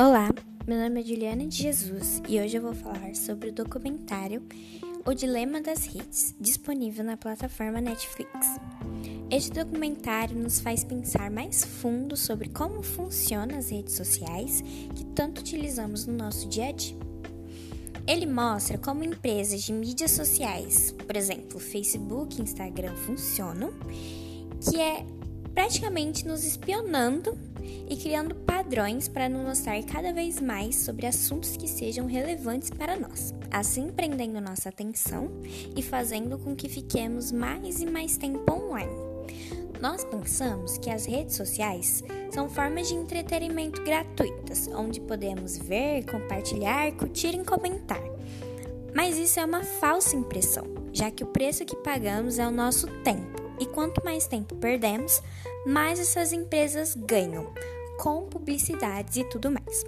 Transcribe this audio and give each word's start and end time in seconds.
Olá, 0.00 0.30
meu 0.66 0.78
nome 0.78 1.02
é 1.02 1.04
Juliana 1.04 1.46
de 1.46 1.54
Jesus 1.54 2.22
e 2.26 2.40
hoje 2.40 2.56
eu 2.56 2.62
vou 2.62 2.72
falar 2.72 3.14
sobre 3.14 3.50
o 3.50 3.52
documentário 3.52 4.42
O 5.04 5.12
Dilema 5.12 5.60
das 5.60 5.84
Redes, 5.84 6.34
disponível 6.40 7.04
na 7.04 7.18
plataforma 7.18 7.78
Netflix. 7.78 8.32
Este 9.30 9.50
documentário 9.50 10.34
nos 10.34 10.60
faz 10.60 10.82
pensar 10.82 11.30
mais 11.30 11.62
fundo 11.62 12.16
sobre 12.16 12.48
como 12.48 12.82
funcionam 12.82 13.58
as 13.58 13.68
redes 13.68 13.94
sociais 13.94 14.64
que 14.94 15.04
tanto 15.14 15.40
utilizamos 15.40 16.06
no 16.06 16.14
nosso 16.14 16.48
dia 16.48 16.68
a 16.68 16.72
dia. 16.72 16.96
Ele 18.06 18.24
mostra 18.24 18.78
como 18.78 19.04
empresas 19.04 19.62
de 19.62 19.74
mídias 19.74 20.12
sociais, 20.12 20.90
por 21.06 21.16
exemplo, 21.16 21.60
Facebook 21.60 22.38
e 22.38 22.42
Instagram, 22.42 22.94
funcionam, 22.96 23.74
que 24.58 24.80
é 24.80 25.04
praticamente 25.54 26.26
nos 26.26 26.44
espionando 26.44 27.38
e 27.88 27.96
criando 27.96 28.34
padrões 28.34 29.08
para 29.08 29.28
nos 29.28 29.42
mostrar 29.42 29.82
cada 29.82 30.12
vez 30.12 30.40
mais 30.40 30.76
sobre 30.76 31.06
assuntos 31.06 31.56
que 31.56 31.68
sejam 31.68 32.06
relevantes 32.06 32.70
para 32.70 32.98
nós, 32.98 33.34
assim 33.50 33.88
prendendo 33.88 34.40
nossa 34.40 34.68
atenção 34.68 35.30
e 35.76 35.82
fazendo 35.82 36.38
com 36.38 36.56
que 36.56 36.68
fiquemos 36.68 37.30
mais 37.30 37.80
e 37.80 37.86
mais 37.86 38.16
tempo 38.16 38.50
online. 38.52 39.12
Nós 39.80 40.04
pensamos 40.04 40.78
que 40.78 40.88
as 40.88 41.06
redes 41.06 41.36
sociais 41.36 42.04
são 42.30 42.48
formas 42.48 42.88
de 42.88 42.94
entretenimento 42.94 43.82
gratuitas, 43.82 44.68
onde 44.68 45.00
podemos 45.00 45.58
ver, 45.58 46.04
compartilhar, 46.06 46.92
curtir 46.92 47.34
e 47.34 47.44
comentar. 47.44 48.00
Mas 48.94 49.18
isso 49.18 49.40
é 49.40 49.44
uma 49.44 49.64
falsa 49.64 50.14
impressão, 50.14 50.64
já 50.92 51.10
que 51.10 51.24
o 51.24 51.26
preço 51.26 51.64
que 51.64 51.74
pagamos 51.76 52.38
é 52.38 52.46
o 52.46 52.50
nosso 52.52 52.86
tempo 53.02 53.41
e 53.58 53.66
quanto 53.66 54.04
mais 54.04 54.26
tempo 54.26 54.54
perdemos, 54.56 55.22
mais 55.66 55.98
essas 55.98 56.32
empresas 56.32 56.94
ganham, 56.94 57.52
com 57.98 58.26
publicidades 58.26 59.16
e 59.16 59.24
tudo 59.24 59.50
mais. 59.50 59.84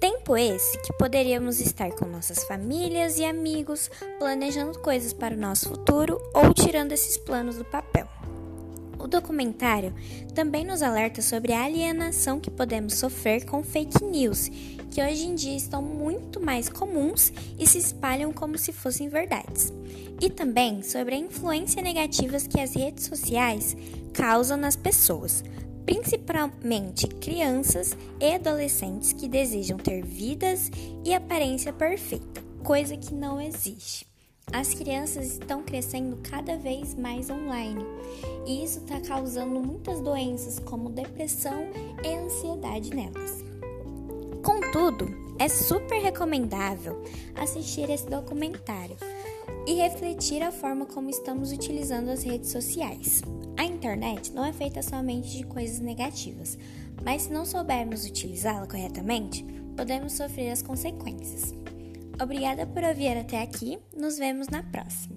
Tempo 0.00 0.36
esse 0.36 0.76
que 0.78 0.92
poderíamos 0.92 1.60
estar 1.60 1.90
com 1.92 2.04
nossas 2.04 2.44
famílias 2.44 3.18
e 3.18 3.24
amigos, 3.24 3.90
planejando 4.18 4.78
coisas 4.80 5.12
para 5.12 5.34
o 5.34 5.38
nosso 5.38 5.68
futuro 5.68 6.20
ou 6.34 6.52
tirando 6.52 6.92
esses 6.92 7.16
planos 7.16 7.56
do 7.56 7.64
papel. 7.64 8.13
O 9.04 9.06
documentário 9.06 9.92
também 10.34 10.64
nos 10.64 10.80
alerta 10.80 11.20
sobre 11.20 11.52
a 11.52 11.64
alienação 11.64 12.40
que 12.40 12.50
podemos 12.50 12.94
sofrer 12.94 13.44
com 13.44 13.62
fake 13.62 14.02
news, 14.02 14.48
que 14.90 15.02
hoje 15.02 15.26
em 15.26 15.34
dia 15.34 15.54
estão 15.54 15.82
muito 15.82 16.40
mais 16.40 16.70
comuns 16.70 17.30
e 17.58 17.66
se 17.66 17.76
espalham 17.76 18.32
como 18.32 18.56
se 18.56 18.72
fossem 18.72 19.10
verdades. 19.10 19.70
E 20.18 20.30
também 20.30 20.82
sobre 20.82 21.16
a 21.16 21.18
influência 21.18 21.82
negativa 21.82 22.38
que 22.38 22.58
as 22.58 22.74
redes 22.74 23.04
sociais 23.04 23.76
causam 24.14 24.56
nas 24.56 24.74
pessoas, 24.74 25.44
principalmente 25.84 27.06
crianças 27.06 27.94
e 28.18 28.32
adolescentes 28.32 29.12
que 29.12 29.28
desejam 29.28 29.76
ter 29.76 30.02
vidas 30.02 30.70
e 31.04 31.12
aparência 31.12 31.74
perfeita, 31.74 32.42
coisa 32.62 32.96
que 32.96 33.12
não 33.12 33.38
existe. 33.38 34.13
As 34.52 34.72
crianças 34.72 35.32
estão 35.32 35.62
crescendo 35.62 36.18
cada 36.22 36.56
vez 36.56 36.94
mais 36.94 37.28
online 37.30 37.84
e 38.46 38.62
isso 38.62 38.78
está 38.78 39.00
causando 39.00 39.60
muitas 39.60 40.00
doenças 40.00 40.58
como 40.58 40.90
depressão 40.90 41.66
e 42.04 42.14
ansiedade 42.14 42.90
nelas. 42.90 43.44
Contudo, 44.42 45.06
é 45.38 45.48
super 45.48 46.00
recomendável 46.00 47.02
assistir 47.34 47.90
esse 47.90 48.06
documentário 48.06 48.96
e 49.66 49.74
refletir 49.74 50.42
a 50.42 50.52
forma 50.52 50.86
como 50.86 51.10
estamos 51.10 51.50
utilizando 51.50 52.10
as 52.10 52.22
redes 52.22 52.50
sociais. 52.50 53.22
A 53.56 53.64
internet 53.64 54.32
não 54.32 54.44
é 54.44 54.52
feita 54.52 54.82
somente 54.82 55.38
de 55.38 55.44
coisas 55.44 55.80
negativas, 55.80 56.58
mas 57.02 57.22
se 57.22 57.32
não 57.32 57.44
soubermos 57.44 58.04
utilizá-la 58.04 58.66
corretamente, 58.66 59.44
podemos 59.76 60.12
sofrer 60.12 60.50
as 60.50 60.62
consequências. 60.62 61.54
Obrigada 62.22 62.66
por 62.66 62.84
ouvir 62.84 63.16
até 63.18 63.42
aqui. 63.42 63.78
Nos 63.96 64.18
vemos 64.18 64.48
na 64.48 64.62
próxima. 64.62 65.16